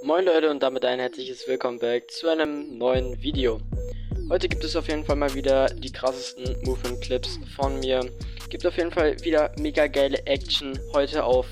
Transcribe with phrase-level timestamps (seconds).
[0.00, 3.60] Moin Leute und damit ein herzliches Willkommen back zu einem neuen Video.
[4.30, 8.08] Heute gibt es auf jeden Fall mal wieder die krassesten Movement Clips von mir.
[8.48, 11.46] Gibt auf jeden Fall wieder mega geile Action heute auf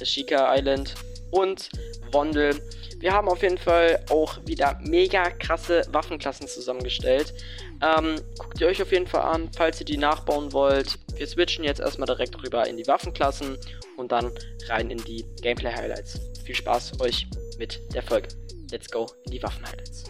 [0.00, 0.94] Ashika Island
[1.30, 1.70] und
[2.10, 2.60] Wondel.
[2.98, 7.34] Wir haben auf jeden Fall auch wieder mega krasse Waffenklassen zusammengestellt.
[7.80, 10.98] Ähm, guckt ihr euch auf jeden Fall an, falls ihr die nachbauen wollt.
[11.14, 13.56] Wir switchen jetzt erstmal direkt rüber in die Waffenklassen
[13.96, 14.32] und dann
[14.68, 16.20] rein in die Gameplay-Highlights.
[16.44, 17.26] Viel Spaß euch
[17.58, 18.28] mit der Folge.
[18.70, 20.04] Let's go in die Waffen-Highlights.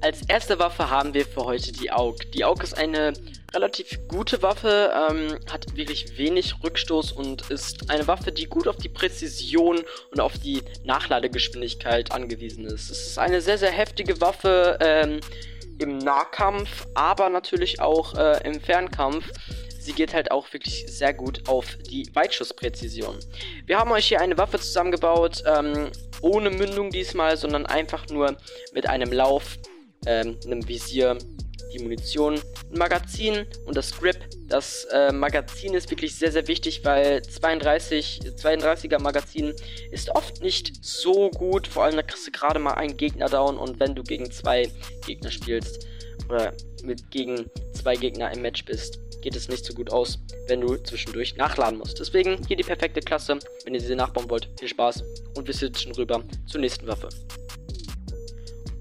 [0.00, 2.30] Als erste Waffe haben wir für heute die AUG.
[2.32, 3.12] Die AUG ist eine
[3.52, 8.76] relativ gute Waffe, ähm, hat wirklich wenig Rückstoß und ist eine Waffe, die gut auf
[8.76, 9.80] die Präzision
[10.12, 12.90] und auf die Nachladegeschwindigkeit angewiesen ist.
[12.90, 15.20] Es ist eine sehr, sehr heftige Waffe ähm,
[15.78, 19.24] im Nahkampf, aber natürlich auch äh, im Fernkampf
[19.88, 23.16] sie geht halt auch wirklich sehr gut auf die Weitschusspräzision.
[23.64, 28.36] Wir haben euch hier eine Waffe zusammengebaut, ähm, ohne Mündung diesmal, sondern einfach nur
[28.74, 29.56] mit einem Lauf,
[30.04, 31.16] ähm, einem Visier,
[31.72, 34.18] die Munition, ein Magazin und das Grip.
[34.46, 39.54] Das äh, Magazin ist wirklich sehr, sehr wichtig, weil 32, 32er Magazin
[39.90, 41.66] ist oft nicht so gut.
[41.66, 44.70] Vor allem da kriegst du gerade mal einen Gegner down und wenn du gegen zwei
[45.06, 45.86] Gegner spielst
[46.28, 46.52] oder
[46.82, 50.76] mit gegen zwei Gegner im Match bist, geht es nicht so gut aus, wenn du
[50.76, 51.98] zwischendurch nachladen musst.
[51.98, 53.38] Deswegen hier die perfekte Klasse.
[53.64, 55.02] Wenn ihr sie nachbauen wollt, viel Spaß
[55.36, 57.08] und wir switchen rüber zur nächsten Waffe.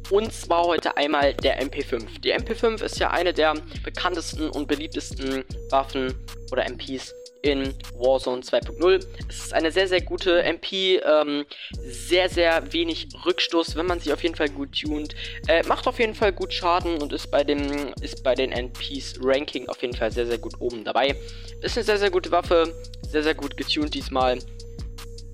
[0.09, 2.21] Und zwar heute einmal der MP5.
[2.21, 6.13] Die MP5 ist ja eine der bekanntesten und beliebtesten Waffen
[6.51, 9.05] oder MPs in Warzone 2.0.
[9.29, 14.13] Es ist eine sehr, sehr gute MP, ähm, sehr, sehr wenig Rückstoß, wenn man sie
[14.13, 15.15] auf jeden Fall gut tunt.
[15.47, 19.19] Äh, macht auf jeden Fall gut Schaden und ist bei, dem, ist bei den MPs
[19.21, 21.15] Ranking auf jeden Fall sehr, sehr gut oben dabei.
[21.61, 22.73] Ist eine sehr, sehr gute Waffe,
[23.09, 24.39] sehr, sehr gut getuned diesmal.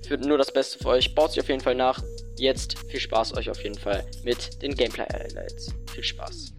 [0.07, 1.15] Für nur das Beste für euch.
[1.15, 2.01] Baut sie auf jeden Fall nach.
[2.37, 5.73] Jetzt viel Spaß euch auf jeden Fall mit den Gameplay-Highlights.
[5.93, 6.52] Viel Spaß.